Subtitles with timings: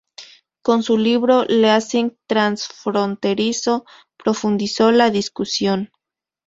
[0.63, 3.85] Con su libro "Leasing transfronterizo"
[4.17, 5.91] profundizó la discusión.